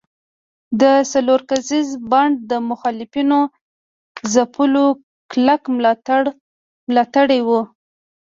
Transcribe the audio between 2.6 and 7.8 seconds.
مخالفینو ځپلو کلک ملاتړي وو.